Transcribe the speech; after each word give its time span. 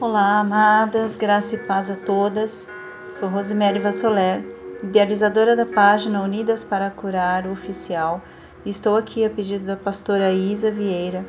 Olá, 0.00 0.38
amadas, 0.38 1.14
graça 1.14 1.56
e 1.56 1.58
paz 1.58 1.90
a 1.90 1.94
todas. 1.94 2.66
Sou 3.10 3.28
Rosemary 3.28 3.78
Vassoler, 3.78 4.42
idealizadora 4.82 5.54
da 5.54 5.66
página 5.66 6.22
Unidas 6.22 6.64
para 6.64 6.88
Curar 6.88 7.46
Oficial, 7.46 8.22
estou 8.64 8.96
aqui 8.96 9.26
a 9.26 9.28
pedido 9.28 9.66
da 9.66 9.76
pastora 9.76 10.32
Isa 10.32 10.70
Vieira, 10.70 11.22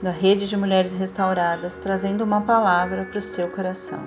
da 0.00 0.12
Rede 0.12 0.48
de 0.48 0.56
Mulheres 0.56 0.94
Restauradas, 0.94 1.74
trazendo 1.74 2.22
uma 2.22 2.42
palavra 2.42 3.04
para 3.06 3.18
o 3.18 3.20
seu 3.20 3.48
coração. 3.48 4.06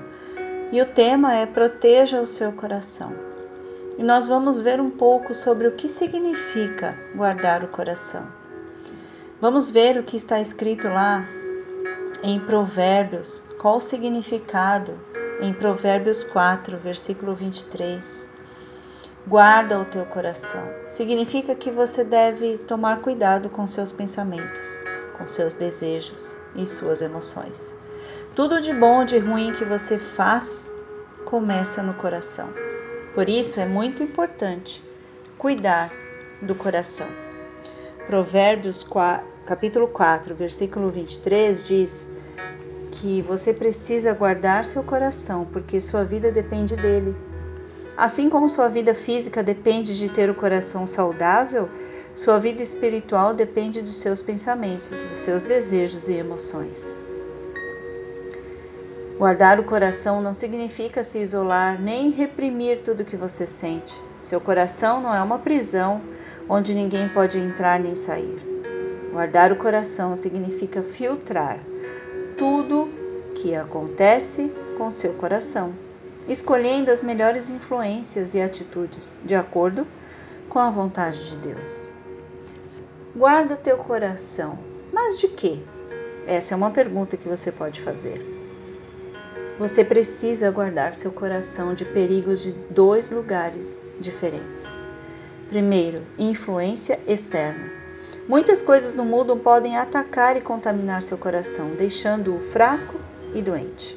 E 0.71 0.81
o 0.81 0.85
tema 0.85 1.35
é 1.35 1.45
Proteja 1.45 2.21
o 2.21 2.25
seu 2.25 2.53
coração. 2.53 3.13
E 3.97 4.03
nós 4.03 4.27
vamos 4.27 4.61
ver 4.61 4.79
um 4.79 4.91
pouco 4.91 5.33
sobre 5.33 5.67
o 5.67 5.73
que 5.73 5.89
significa 5.89 6.97
guardar 7.13 7.65
o 7.65 7.67
coração. 7.67 8.25
Vamos 9.41 9.69
ver 9.69 9.97
o 9.97 10.03
que 10.03 10.15
está 10.15 10.39
escrito 10.39 10.87
lá 10.87 11.27
em 12.23 12.39
Provérbios, 12.39 13.43
qual 13.65 13.77
o 13.77 13.81
significado 13.81 14.93
em 15.41 15.51
Provérbios 15.51 16.23
4, 16.23 16.77
versículo 16.77 17.33
23. 17.33 18.29
Guarda 19.25 19.79
o 19.79 19.85
teu 19.85 20.05
coração. 20.05 20.69
Significa 20.85 21.55
que 21.55 21.71
você 21.71 22.03
deve 22.03 22.59
tomar 22.59 23.01
cuidado 23.01 23.49
com 23.49 23.65
seus 23.65 23.91
pensamentos, 23.91 24.79
com 25.17 25.25
seus 25.25 25.55
desejos 25.55 26.37
e 26.55 26.63
suas 26.63 27.01
emoções. 27.01 27.75
Tudo 28.35 28.61
de 28.61 28.71
bom 28.71 28.99
ou 28.99 29.05
de 29.05 29.17
ruim 29.17 29.51
que 29.51 29.65
você 29.65 29.97
faz 29.97 30.71
começa 31.25 31.81
no 31.81 31.95
coração. 31.95 32.47
Por 33.15 33.27
isso 33.27 33.59
é 33.59 33.65
muito 33.65 34.03
importante 34.03 34.83
cuidar 35.39 35.91
do 36.39 36.53
coração. 36.53 37.07
Provérbios 38.05 38.83
4, 38.83 39.25
capítulo 39.47 39.87
4, 39.87 40.35
versículo 40.35 40.91
23 40.91 41.67
diz 41.67 42.11
que 42.95 43.21
você 43.21 43.53
precisa 43.53 44.13
guardar 44.13 44.65
seu 44.65 44.83
coração, 44.83 45.45
porque 45.51 45.81
sua 45.81 46.03
vida 46.03 46.31
depende 46.31 46.75
dele. 46.75 47.15
Assim 47.97 48.29
como 48.29 48.49
sua 48.49 48.67
vida 48.67 48.93
física 48.93 49.41
depende 49.41 49.97
de 49.97 50.09
ter 50.09 50.29
o 50.29 50.35
coração 50.35 50.85
saudável, 50.85 51.69
sua 52.13 52.39
vida 52.39 52.61
espiritual 52.61 53.33
depende 53.33 53.81
dos 53.81 53.95
seus 53.95 54.21
pensamentos, 54.21 55.03
dos 55.03 55.17
seus 55.17 55.43
desejos 55.43 56.07
e 56.07 56.13
emoções. 56.13 56.99
Guardar 59.17 59.59
o 59.59 59.63
coração 59.63 60.21
não 60.21 60.33
significa 60.33 61.01
se 61.01 61.19
isolar 61.19 61.81
nem 61.81 62.09
reprimir 62.09 62.81
tudo 62.83 63.05
que 63.05 63.15
você 63.15 63.47
sente. 63.47 64.01
Seu 64.21 64.41
coração 64.41 64.99
não 64.99 65.13
é 65.15 65.21
uma 65.21 65.39
prisão 65.39 66.01
onde 66.49 66.73
ninguém 66.73 67.07
pode 67.07 67.37
entrar 67.37 67.79
nem 67.79 67.95
sair. 67.95 68.37
Guardar 69.11 69.53
o 69.53 69.55
coração 69.55 70.15
significa 70.17 70.83
filtrar 70.83 71.59
tudo 72.37 72.89
que 73.35 73.53
acontece 73.55 74.51
com 74.77 74.89
seu 74.89 75.13
coração, 75.13 75.75
escolhendo 76.27 76.89
as 76.89 77.03
melhores 77.03 77.49
influências 77.49 78.33
e 78.33 78.41
atitudes 78.41 79.15
de 79.23 79.35
acordo 79.35 79.85
com 80.49 80.57
a 80.57 80.69
vontade 80.69 81.29
de 81.29 81.37
Deus. 81.37 81.87
Guarda 83.15 83.55
teu 83.55 83.77
coração, 83.77 84.57
mas 84.91 85.19
de 85.19 85.27
quê? 85.27 85.59
Essa 86.25 86.55
é 86.55 86.57
uma 86.57 86.71
pergunta 86.71 87.17
que 87.17 87.27
você 87.27 87.51
pode 87.51 87.81
fazer. 87.81 88.25
Você 89.59 89.85
precisa 89.85 90.49
guardar 90.49 90.95
seu 90.95 91.11
coração 91.11 91.73
de 91.73 91.85
perigos 91.85 92.41
de 92.41 92.51
dois 92.71 93.11
lugares 93.11 93.83
diferentes. 93.99 94.81
Primeiro, 95.49 96.01
influência 96.17 96.99
externa 97.07 97.85
Muitas 98.27 98.63
coisas 98.63 98.95
no 98.95 99.05
mundo 99.05 99.37
podem 99.37 99.77
atacar 99.77 100.35
e 100.35 100.41
contaminar 100.41 101.03
seu 101.03 101.15
coração, 101.15 101.75
deixando-o 101.75 102.39
fraco 102.39 102.95
e 103.35 103.41
doente. 103.41 103.95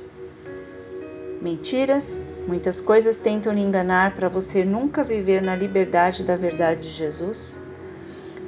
Mentiras, 1.41 2.27
muitas 2.47 2.81
coisas 2.81 3.19
tentam 3.19 3.53
lhe 3.53 3.63
enganar 3.63 4.15
para 4.15 4.29
você 4.29 4.65
nunca 4.65 5.05
viver 5.05 5.41
na 5.41 5.55
liberdade 5.55 6.25
da 6.25 6.37
verdade 6.37 6.81
de 6.83 6.89
Jesus. 6.91 7.59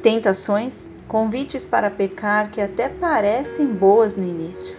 Tentações, 0.02 0.90
convites 1.08 1.66
para 1.66 1.90
pecar 1.90 2.50
que 2.50 2.60
até 2.60 2.88
parecem 2.88 3.68
boas 3.68 4.16
no 4.16 4.24
início. 4.24 4.76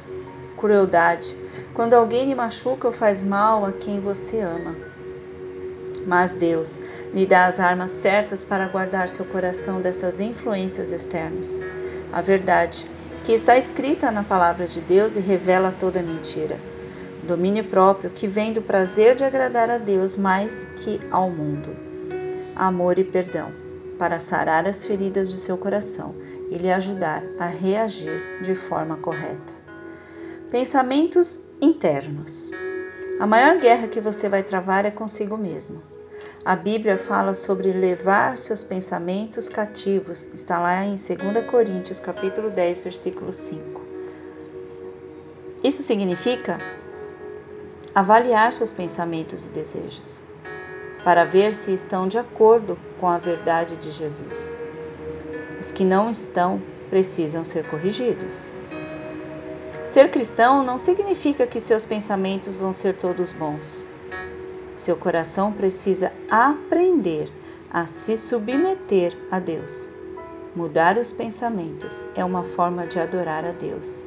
Crueldade, 0.57 1.35
quando 1.73 1.93
alguém 1.93 2.25
lhe 2.25 2.35
machuca 2.35 2.87
ou 2.87 2.93
faz 2.93 3.23
mal 3.23 3.65
a 3.65 3.71
quem 3.71 3.99
você 3.99 4.41
ama 4.41 4.91
mas 6.05 6.33
Deus 6.33 6.81
lhe 7.13 7.25
dá 7.25 7.45
as 7.45 7.59
armas 7.59 7.91
certas 7.91 8.43
para 8.43 8.67
guardar 8.67 9.09
seu 9.09 9.25
coração 9.25 9.81
dessas 9.81 10.19
influências 10.19 10.91
externas. 10.91 11.61
A 12.11 12.21
verdade, 12.21 12.89
que 13.23 13.31
está 13.31 13.57
escrita 13.57 14.11
na 14.11 14.23
palavra 14.23 14.67
de 14.67 14.81
Deus 14.81 15.15
e 15.15 15.19
revela 15.19 15.71
toda 15.71 16.01
mentira. 16.01 16.59
Domínio 17.23 17.63
próprio 17.65 18.09
que 18.09 18.27
vem 18.27 18.51
do 18.51 18.61
prazer 18.61 19.15
de 19.15 19.23
agradar 19.23 19.69
a 19.69 19.77
Deus 19.77 20.17
mais 20.17 20.65
que 20.77 20.99
ao 21.11 21.29
mundo. 21.29 21.75
Amor 22.55 22.97
e 22.97 23.03
perdão, 23.03 23.51
para 23.99 24.17
sarar 24.17 24.67
as 24.67 24.85
feridas 24.85 25.31
de 25.31 25.39
seu 25.39 25.57
coração 25.57 26.15
e 26.49 26.57
lhe 26.57 26.71
ajudar 26.71 27.23
a 27.39 27.45
reagir 27.45 28.41
de 28.41 28.55
forma 28.55 28.97
correta. 28.97 29.53
Pensamentos 30.49 31.39
internos. 31.61 32.51
A 33.19 33.27
maior 33.27 33.59
guerra 33.59 33.87
que 33.87 34.01
você 34.01 34.27
vai 34.27 34.41
travar 34.41 34.83
é 34.83 34.91
consigo 34.91 35.37
mesmo. 35.37 35.81
A 36.43 36.55
Bíblia 36.55 36.97
fala 36.97 37.35
sobre 37.35 37.71
levar 37.71 38.35
seus 38.35 38.63
pensamentos 38.63 39.47
cativos. 39.47 40.29
Está 40.33 40.57
lá 40.57 40.83
em 40.83 40.95
2 40.95 41.45
Coríntios, 41.49 41.99
capítulo 41.99 42.49
10, 42.49 42.79
versículo 42.79 43.31
5. 43.31 43.81
Isso 45.63 45.83
significa 45.83 46.59
avaliar 47.93 48.51
seus 48.53 48.71
pensamentos 48.71 49.47
e 49.47 49.51
desejos 49.51 50.23
para 51.03 51.23
ver 51.23 51.53
se 51.53 51.73
estão 51.73 52.07
de 52.07 52.17
acordo 52.17 52.77
com 52.99 53.07
a 53.07 53.17
verdade 53.17 53.77
de 53.77 53.91
Jesus. 53.91 54.57
Os 55.59 55.71
que 55.71 55.85
não 55.85 56.09
estão 56.09 56.61
precisam 56.89 57.43
ser 57.43 57.67
corrigidos. 57.69 58.51
Ser 59.85 60.09
cristão 60.09 60.63
não 60.63 60.77
significa 60.77 61.45
que 61.45 61.59
seus 61.59 61.85
pensamentos 61.85 62.57
vão 62.57 62.71
ser 62.71 62.95
todos 62.95 63.31
bons. 63.31 63.85
Seu 64.81 64.97
coração 64.97 65.53
precisa 65.53 66.11
aprender 66.27 67.31
a 67.71 67.85
se 67.85 68.17
submeter 68.17 69.15
a 69.29 69.37
Deus. 69.37 69.91
Mudar 70.55 70.97
os 70.97 71.11
pensamentos 71.11 72.03
é 72.15 72.25
uma 72.25 72.43
forma 72.43 72.87
de 72.87 72.97
adorar 72.97 73.45
a 73.45 73.51
Deus. 73.51 74.03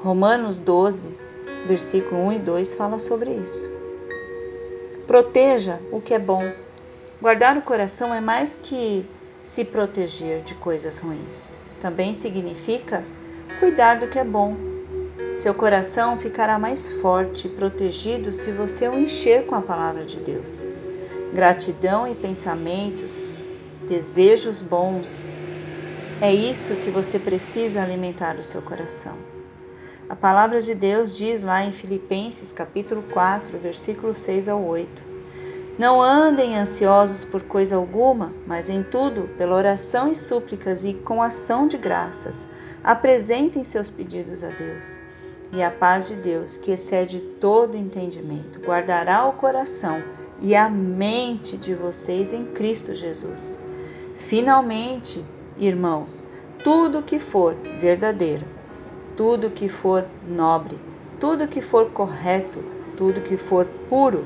Romanos 0.00 0.58
12, 0.58 1.16
versículo 1.64 2.22
1 2.22 2.32
e 2.32 2.38
2 2.40 2.74
fala 2.74 2.98
sobre 2.98 3.30
isso. 3.30 3.70
Proteja 5.06 5.78
o 5.92 6.00
que 6.00 6.12
é 6.12 6.18
bom. 6.18 6.52
Guardar 7.20 7.56
o 7.56 7.62
coração 7.62 8.12
é 8.12 8.20
mais 8.20 8.58
que 8.60 9.08
se 9.44 9.64
proteger 9.64 10.42
de 10.42 10.56
coisas 10.56 10.98
ruins. 10.98 11.54
Também 11.78 12.12
significa 12.12 13.04
cuidar 13.60 14.00
do 14.00 14.08
que 14.08 14.18
é 14.18 14.24
bom, 14.24 14.56
seu 15.36 15.54
coração 15.54 16.18
ficará 16.18 16.58
mais 16.58 16.92
forte 16.92 17.46
e 17.46 17.50
protegido 17.50 18.30
se 18.30 18.52
você 18.52 18.86
o 18.88 18.98
encher 18.98 19.46
com 19.46 19.54
a 19.54 19.62
palavra 19.62 20.04
de 20.04 20.20
Deus. 20.20 20.64
Gratidão 21.32 22.06
e 22.06 22.14
pensamentos, 22.14 23.28
desejos 23.88 24.60
bons. 24.60 25.28
É 26.20 26.32
isso 26.32 26.76
que 26.76 26.90
você 26.90 27.18
precisa 27.18 27.82
alimentar 27.82 28.36
o 28.36 28.42
seu 28.42 28.60
coração. 28.62 29.16
A 30.08 30.14
palavra 30.14 30.60
de 30.60 30.74
Deus 30.74 31.16
diz 31.16 31.42
lá 31.42 31.64
em 31.64 31.72
Filipenses 31.72 32.52
capítulo 32.52 33.02
4, 33.12 33.58
versículos 33.58 34.18
6 34.18 34.48
ao 34.48 34.62
8. 34.62 35.12
Não 35.78 36.02
andem 36.02 36.58
ansiosos 36.58 37.24
por 37.24 37.42
coisa 37.42 37.76
alguma, 37.76 38.34
mas 38.46 38.68
em 38.68 38.82
tudo, 38.82 39.30
pela 39.38 39.56
oração 39.56 40.08
e 40.08 40.14
súplicas 40.14 40.84
e 40.84 40.92
com 40.92 41.22
ação 41.22 41.66
de 41.66 41.78
graças, 41.78 42.46
apresentem 42.84 43.64
seus 43.64 43.88
pedidos 43.88 44.44
a 44.44 44.50
Deus 44.50 45.00
e 45.52 45.62
a 45.62 45.70
paz 45.70 46.08
de 46.08 46.16
Deus, 46.16 46.56
que 46.56 46.72
excede 46.72 47.20
todo 47.20 47.76
entendimento, 47.76 48.58
guardará 48.60 49.26
o 49.26 49.34
coração 49.34 50.02
e 50.40 50.56
a 50.56 50.68
mente 50.68 51.58
de 51.58 51.74
vocês 51.74 52.32
em 52.32 52.46
Cristo 52.46 52.94
Jesus. 52.94 53.58
Finalmente, 54.14 55.22
irmãos, 55.58 56.26
tudo 56.64 57.02
que 57.02 57.18
for 57.18 57.54
verdadeiro, 57.78 58.46
tudo 59.14 59.50
que 59.50 59.68
for 59.68 60.06
nobre, 60.26 60.78
tudo 61.20 61.46
que 61.46 61.60
for 61.60 61.90
correto, 61.90 62.64
tudo 62.96 63.20
que 63.20 63.36
for 63.36 63.66
puro, 63.88 64.24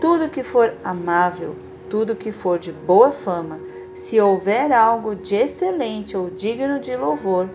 tudo 0.00 0.28
que 0.28 0.44
for 0.44 0.74
amável, 0.84 1.56
tudo 1.90 2.14
que 2.14 2.30
for 2.30 2.58
de 2.58 2.72
boa 2.72 3.10
fama, 3.10 3.60
se 3.94 4.20
houver 4.20 4.70
algo 4.70 5.16
de 5.16 5.34
excelente 5.34 6.16
ou 6.16 6.30
digno 6.30 6.78
de 6.78 6.94
louvor, 6.94 7.50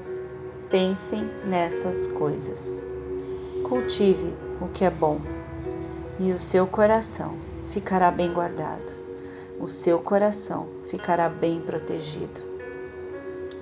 pensem 0.69 1.29
nessas 1.45 2.07
coisas. 2.07 2.83
Cultive 3.73 4.35
o 4.61 4.67
que 4.67 4.85
é 4.85 4.89
bom 4.91 5.19
e 6.19 6.31
o 6.31 6.37
seu 6.37 6.67
coração 6.67 7.39
ficará 7.65 8.11
bem 8.11 8.31
guardado. 8.31 8.93
O 9.59 9.67
seu 9.67 9.97
coração 9.97 10.67
ficará 10.91 11.27
bem 11.27 11.59
protegido. 11.59 12.39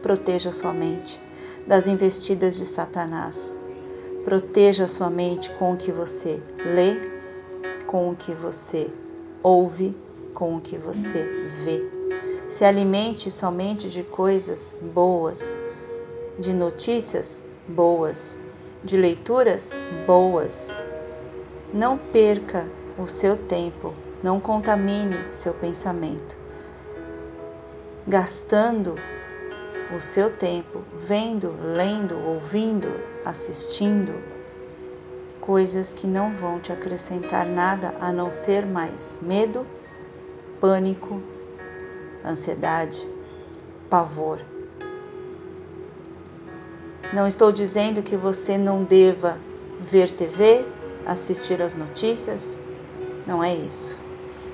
Proteja 0.01 0.51
sua 0.51 0.73
mente 0.73 1.17
das 1.65 1.87
investidas 1.87 2.57
de 2.57 2.65
Satanás. 2.65 3.57
Proteja 4.25 4.85
sua 4.85 5.09
mente 5.09 5.49
com 5.51 5.71
o 5.71 5.77
que 5.77 5.93
você 5.93 6.43
lê, 6.57 7.09
com 7.87 8.09
o 8.09 8.15
que 8.15 8.33
você 8.33 8.91
ouve, 9.41 9.95
com 10.33 10.57
o 10.57 10.61
que 10.61 10.77
você 10.77 11.23
vê. 11.63 11.89
Se 12.49 12.65
alimente 12.65 13.31
somente 13.31 13.89
de 13.89 14.03
coisas 14.03 14.75
boas, 14.93 15.55
de 16.37 16.51
notícias 16.51 17.45
boas, 17.65 18.41
de 18.83 18.97
leituras 18.97 19.75
boas. 20.05 20.75
Não 21.73 21.97
perca 21.97 22.67
o 22.97 23.07
seu 23.07 23.37
tempo, 23.37 23.93
não 24.21 24.39
contamine 24.39 25.15
seu 25.31 25.53
pensamento, 25.53 26.37
gastando 28.07 28.95
o 29.95 29.99
seu 29.99 30.29
tempo 30.29 30.83
vendo, 30.93 31.53
lendo, 31.61 32.17
ouvindo, 32.19 32.87
assistindo 33.25 34.13
coisas 35.39 35.91
que 35.91 36.07
não 36.07 36.33
vão 36.33 36.59
te 36.59 36.71
acrescentar 36.71 37.45
nada 37.45 37.95
a 37.99 38.11
não 38.11 38.29
ser 38.29 38.65
mais 38.65 39.19
medo, 39.21 39.65
pânico, 40.59 41.21
ansiedade, 42.23 43.07
pavor. 43.89 44.39
Não 47.13 47.27
estou 47.27 47.51
dizendo 47.51 48.01
que 48.01 48.15
você 48.15 48.57
não 48.57 48.85
deva 48.85 49.37
ver 49.81 50.09
TV, 50.11 50.65
assistir 51.05 51.61
às 51.61 51.75
notícias, 51.75 52.61
não 53.27 53.43
é 53.43 53.53
isso. 53.53 53.99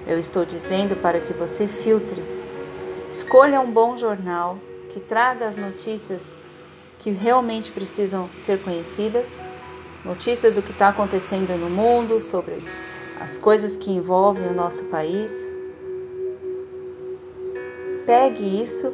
Eu 0.08 0.18
estou 0.18 0.44
dizendo 0.44 0.96
para 0.96 1.20
que 1.20 1.34
você 1.34 1.68
filtre. 1.68 2.20
Escolha 3.12 3.60
um 3.62 3.72
bom 3.72 3.96
jornal 3.96 4.58
que 4.90 5.00
traga 5.00 5.48
as 5.48 5.56
notícias 5.56 6.36
que 6.98 7.12
realmente 7.12 7.72
precisam 7.72 8.28
ser 8.36 8.60
conhecidas, 8.62 9.44
notícias 10.04 10.52
do 10.52 10.64
que 10.64 10.72
está 10.72 10.88
acontecendo 10.88 11.56
no 11.58 11.70
mundo, 11.70 12.20
sobre 12.20 12.56
as 13.20 13.38
coisas 13.38 13.78
que 13.78 13.92
envolvem 13.92 14.48
o 14.48 14.54
nosso 14.54 14.86
país. 14.86 15.54
Pegue 18.08 18.64
isso, 18.64 18.92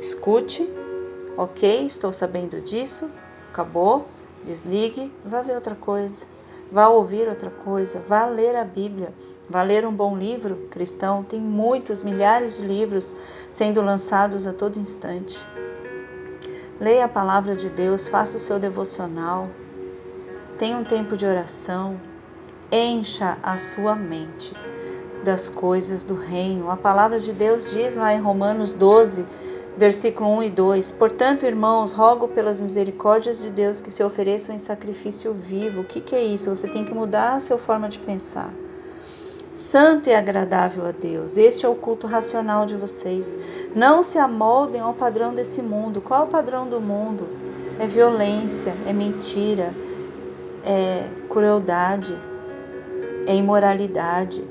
escute, 0.00 0.68
ok, 1.36 1.86
estou 1.86 2.12
sabendo 2.12 2.60
disso, 2.60 3.10
acabou, 3.50 4.06
desligue, 4.44 5.12
vá 5.24 5.42
ver 5.42 5.54
outra 5.54 5.74
coisa, 5.74 6.26
vá 6.70 6.88
ouvir 6.88 7.28
outra 7.28 7.50
coisa, 7.50 8.02
vá 8.06 8.26
ler 8.26 8.56
a 8.56 8.64
Bíblia. 8.64 9.12
Vá 9.48 9.62
ler 9.62 9.86
um 9.86 9.92
bom 9.92 10.18
livro 10.18 10.56
cristão, 10.70 11.22
tem 11.22 11.40
muitos, 11.40 12.02
milhares 12.02 12.56
de 12.56 12.66
livros 12.66 13.14
sendo 13.48 13.80
lançados 13.80 14.44
a 14.44 14.52
todo 14.52 14.76
instante. 14.76 15.38
Leia 16.80 17.04
a 17.04 17.08
palavra 17.08 17.54
de 17.54 17.70
Deus, 17.70 18.08
faça 18.08 18.38
o 18.38 18.40
seu 18.40 18.58
devocional, 18.58 19.48
tenha 20.58 20.76
um 20.76 20.82
tempo 20.82 21.16
de 21.16 21.24
oração, 21.24 22.00
encha 22.72 23.38
a 23.40 23.56
sua 23.56 23.94
mente 23.94 24.52
das 25.24 25.48
coisas 25.48 26.02
do 26.02 26.16
reino. 26.16 26.68
A 26.68 26.76
palavra 26.76 27.20
de 27.20 27.32
Deus 27.32 27.70
diz 27.70 27.94
lá 27.94 28.12
em 28.12 28.20
Romanos 28.20 28.74
12, 28.74 29.26
versículo 29.76 30.30
1 30.38 30.42
e 30.44 30.50
2: 30.50 30.90
Portanto, 30.92 31.46
irmãos, 31.46 31.92
rogo 31.92 32.28
pelas 32.28 32.60
misericórdias 32.60 33.42
de 33.42 33.50
Deus 33.50 33.80
que 33.80 33.90
se 33.90 34.02
ofereçam 34.02 34.54
em 34.54 34.58
sacrifício 34.58 35.32
vivo. 35.32 35.82
O 35.82 35.84
que, 35.84 36.00
que 36.00 36.14
é 36.14 36.22
isso? 36.24 36.54
Você 36.54 36.68
tem 36.68 36.84
que 36.84 36.94
mudar 36.94 37.34
a 37.34 37.40
sua 37.40 37.58
forma 37.58 37.88
de 37.88 37.98
pensar 37.98 38.52
santo 39.56 40.10
e 40.10 40.14
agradável 40.14 40.84
a 40.86 40.92
Deus. 40.92 41.36
Este 41.36 41.64
é 41.64 41.68
o 41.68 41.74
culto 41.74 42.06
racional 42.06 42.66
de 42.66 42.76
vocês. 42.76 43.38
Não 43.74 44.02
se 44.02 44.18
amoldem 44.18 44.80
ao 44.80 44.92
padrão 44.92 45.34
desse 45.34 45.62
mundo. 45.62 46.00
Qual 46.00 46.20
é 46.20 46.24
o 46.24 46.28
padrão 46.28 46.68
do 46.68 46.80
mundo? 46.80 47.26
É 47.80 47.86
violência, 47.86 48.74
é 48.86 48.92
mentira, 48.92 49.74
é 50.64 51.08
crueldade, 51.28 52.14
é 53.26 53.34
imoralidade. 53.34 54.46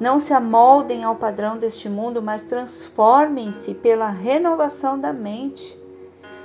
Não 0.00 0.18
se 0.18 0.32
amoldem 0.32 1.04
ao 1.04 1.14
padrão 1.14 1.58
deste 1.58 1.86
mundo, 1.86 2.22
mas 2.22 2.42
transformem-se 2.42 3.74
pela 3.74 4.08
renovação 4.08 4.98
da 4.98 5.12
mente, 5.12 5.78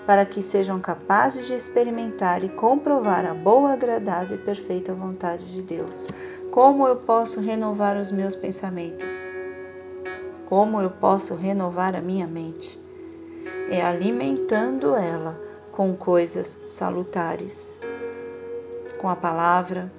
para 0.05 0.25
que 0.25 0.41
sejam 0.41 0.77
capazes 0.81 1.47
de 1.47 1.53
experimentar 1.53 2.43
e 2.43 2.49
comprovar 2.49 3.25
a 3.25 3.33
boa, 3.33 3.71
agradável 3.71 4.35
e 4.35 4.41
perfeita 4.41 4.93
vontade 4.93 5.53
de 5.53 5.61
Deus. 5.61 6.05
Como 6.51 6.85
eu 6.85 6.97
posso 6.97 7.39
renovar 7.39 7.95
os 7.95 8.11
meus 8.11 8.35
pensamentos? 8.35 9.25
Como 10.47 10.81
eu 10.81 10.89
posso 10.89 11.33
renovar 11.33 11.95
a 11.95 12.01
minha 12.01 12.27
mente? 12.27 12.77
É 13.69 13.81
alimentando 13.81 14.93
ela 14.93 15.39
com 15.71 15.95
coisas 15.95 16.59
salutares, 16.67 17.79
com 18.97 19.07
a 19.07 19.15
palavra, 19.15 19.89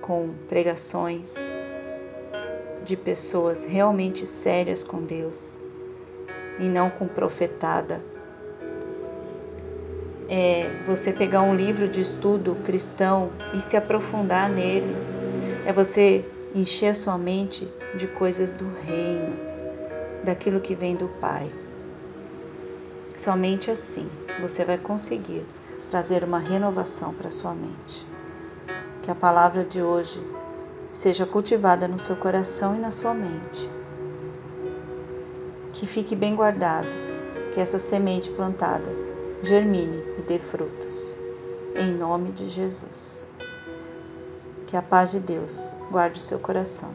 com 0.00 0.32
pregações 0.48 1.57
de 2.88 2.96
pessoas 2.96 3.66
realmente 3.66 4.24
sérias 4.26 4.82
com 4.82 5.02
Deus 5.02 5.60
e 6.58 6.70
não 6.70 6.88
com 6.88 7.06
profetada. 7.06 8.02
É 10.26 10.70
você 10.86 11.12
pegar 11.12 11.42
um 11.42 11.54
livro 11.54 11.86
de 11.86 12.00
estudo 12.00 12.56
cristão 12.64 13.30
e 13.52 13.60
se 13.60 13.76
aprofundar 13.76 14.48
nele 14.48 14.96
é 15.66 15.72
você 15.72 16.24
encher 16.54 16.94
sua 16.94 17.18
mente 17.18 17.70
de 17.94 18.06
coisas 18.06 18.54
do 18.54 18.64
reino, 18.86 19.36
daquilo 20.24 20.58
que 20.58 20.74
vem 20.74 20.96
do 20.96 21.08
Pai. 21.20 21.52
Somente 23.18 23.70
assim 23.70 24.08
você 24.40 24.64
vai 24.64 24.78
conseguir 24.78 25.44
trazer 25.90 26.24
uma 26.24 26.38
renovação 26.38 27.12
para 27.12 27.30
sua 27.30 27.54
mente. 27.54 28.06
Que 29.02 29.10
a 29.10 29.14
palavra 29.14 29.62
de 29.62 29.82
hoje 29.82 30.22
seja 30.92 31.26
cultivada 31.26 31.86
no 31.86 31.98
seu 31.98 32.16
coração 32.16 32.74
e 32.74 32.78
na 32.78 32.90
sua 32.90 33.14
mente. 33.14 33.70
Que 35.72 35.86
fique 35.86 36.16
bem 36.16 36.34
guardado, 36.34 36.88
que 37.52 37.60
essa 37.60 37.78
semente 37.78 38.30
plantada 38.30 38.90
germine 39.42 40.02
e 40.18 40.22
dê 40.22 40.38
frutos. 40.38 41.14
Em 41.76 41.92
nome 41.92 42.32
de 42.32 42.48
Jesus. 42.48 43.28
Que 44.66 44.76
a 44.76 44.82
paz 44.82 45.12
de 45.12 45.20
Deus 45.20 45.74
guarde 45.90 46.20
o 46.20 46.22
seu 46.22 46.38
coração. 46.38 46.92